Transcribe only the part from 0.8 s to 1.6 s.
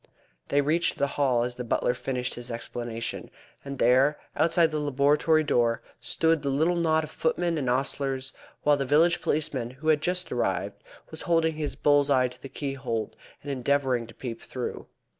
the Hall as